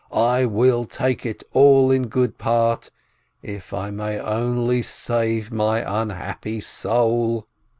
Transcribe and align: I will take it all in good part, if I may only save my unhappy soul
I 0.11 0.45
will 0.45 0.85
take 0.85 1.27
it 1.27 1.43
all 1.53 1.91
in 1.91 2.07
good 2.07 2.39
part, 2.39 2.89
if 3.43 3.71
I 3.71 3.91
may 3.91 4.19
only 4.19 4.81
save 4.81 5.51
my 5.51 5.85
unhappy 6.01 6.59
soul 6.59 7.47